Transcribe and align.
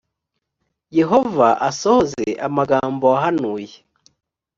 yehova 0.97 1.47
asohoze 1.69 2.25
amagambo 2.47 3.03
wahanuye 3.13 3.75